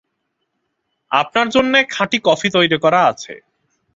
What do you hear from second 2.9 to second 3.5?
আছে।